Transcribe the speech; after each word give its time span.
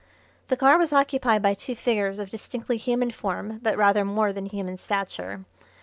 The 0.47 0.57
car 0.57 0.79
was 0.79 0.91
occupied 0.91 1.43
by 1.43 1.53
two 1.53 1.75
figures 1.75 2.17
of 2.17 2.31
distinctly 2.31 2.77
human 2.77 3.11
form 3.11 3.59
but 3.61 3.77
rather 3.77 4.03
more 4.03 4.33
than 4.33 4.47
human 4.47 4.79
stature. 4.79 5.45